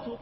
[0.00, 0.16] 大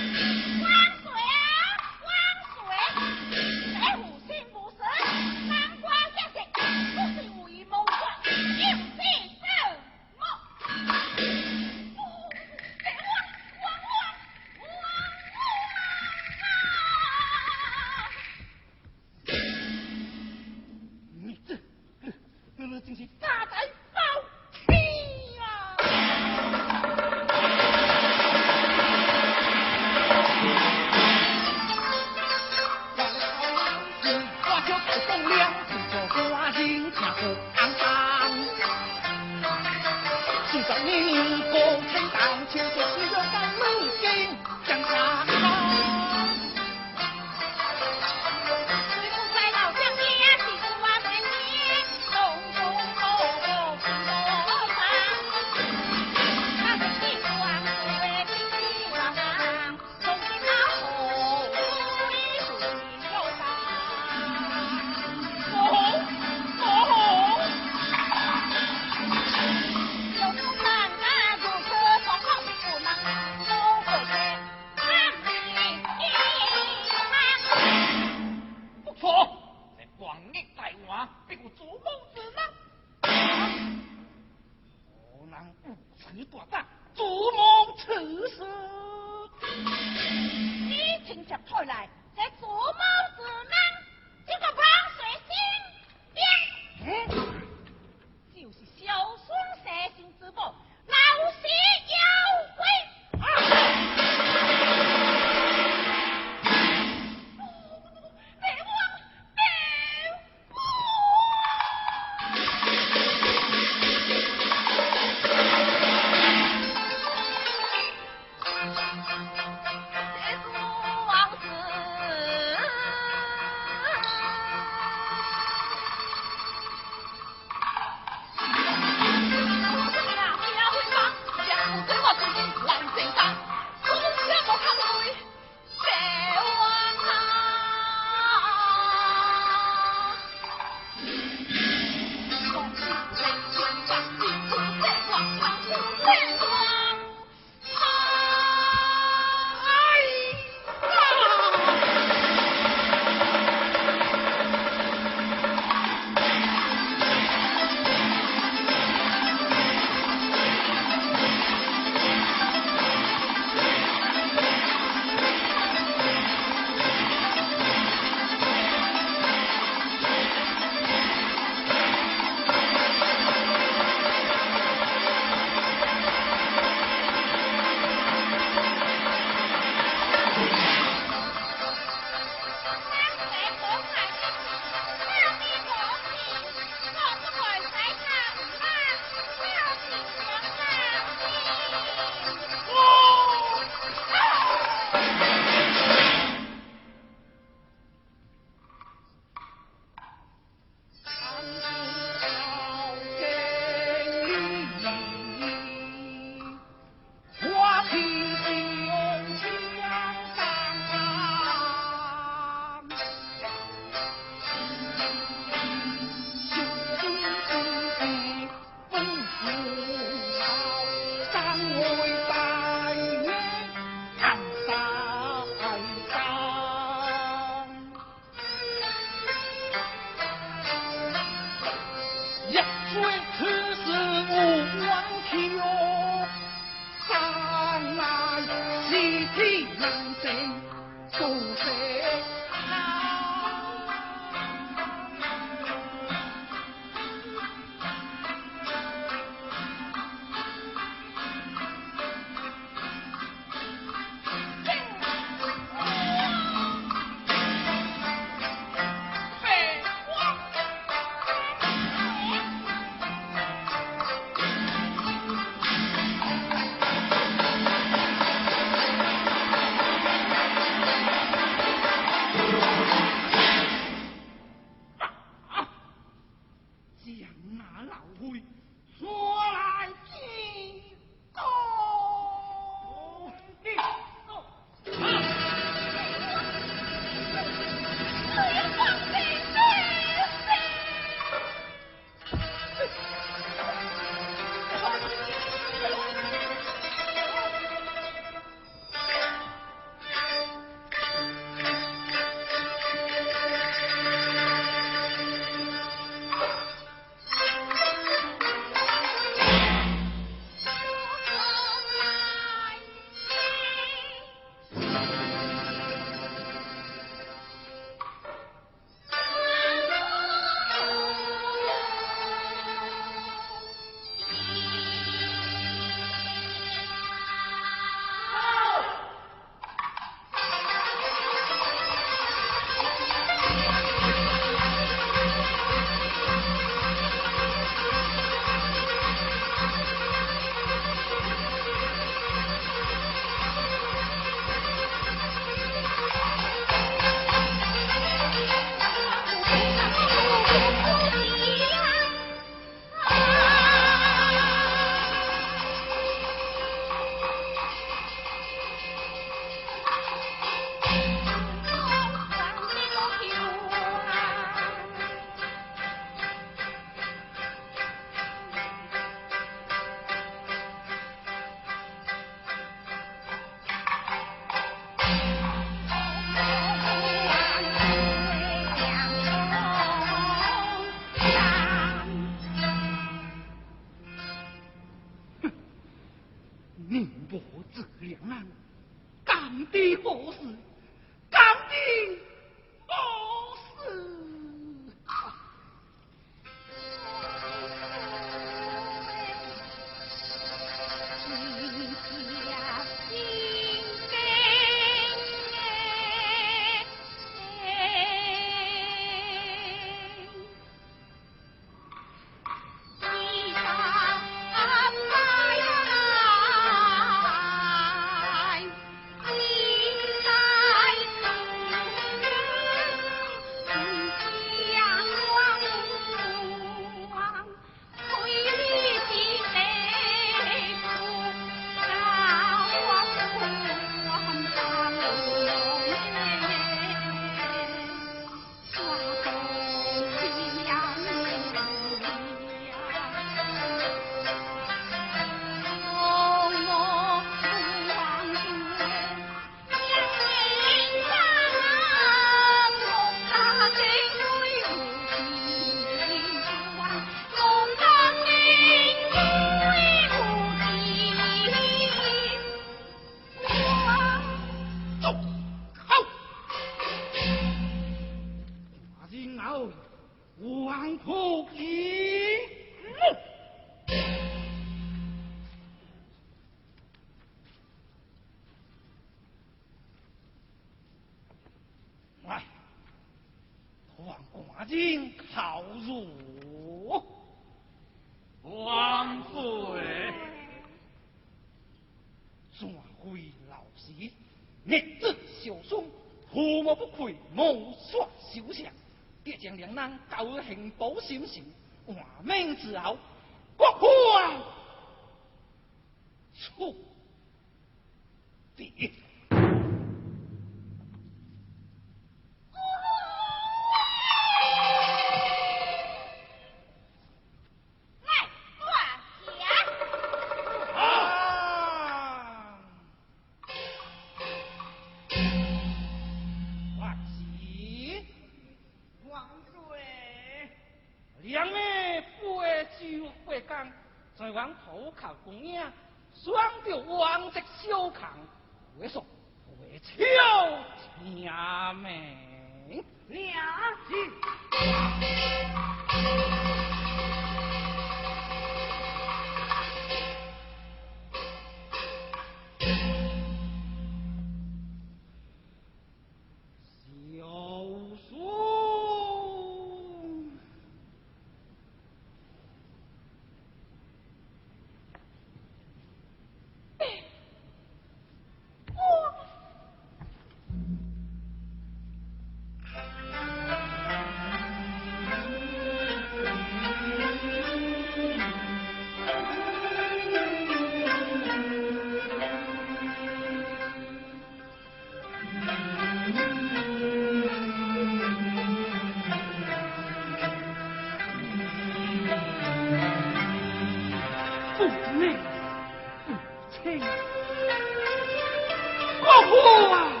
[599.31, 600.00] 몰 라.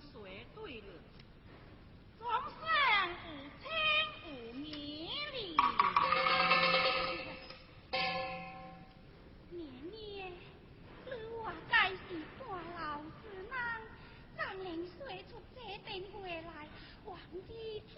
[0.00, 0.86] 说对了，
[2.18, 2.26] 总
[2.58, 3.26] 算有
[3.60, 3.64] 清
[4.24, 4.64] 有明
[5.32, 5.38] 了。
[9.52, 9.54] 爷
[9.90, 10.32] 爷，
[11.04, 11.74] 你话计
[12.08, 12.40] 是大
[12.78, 13.52] 老子人，
[14.36, 14.98] 怎能说
[15.28, 16.48] 出这等话来？
[17.04, 17.50] 王二
[17.88, 17.92] 听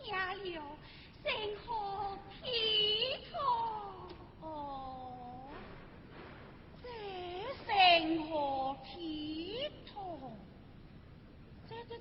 [0.55, 0.57] 了，
[1.23, 1.27] 先
[1.65, 1.71] 喝。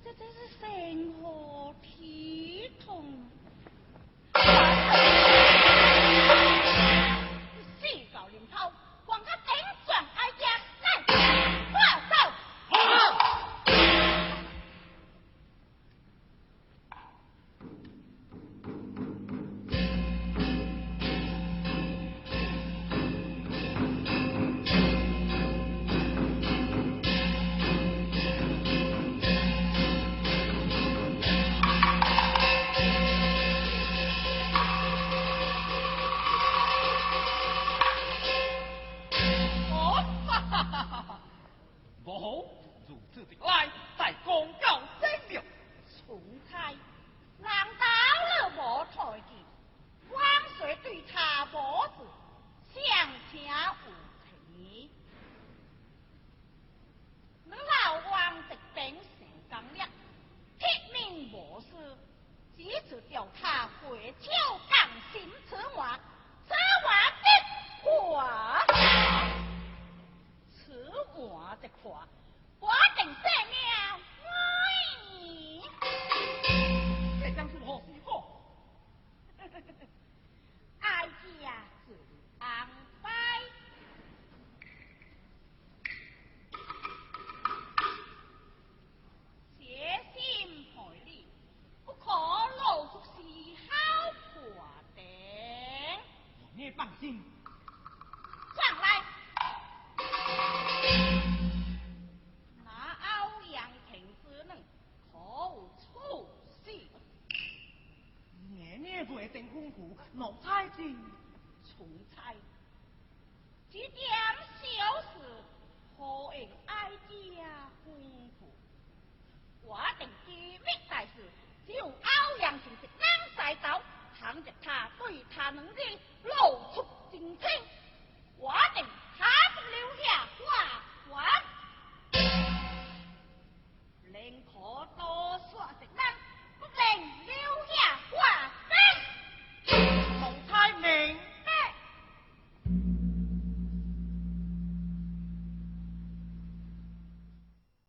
[0.04, 3.04] 这真是生活体统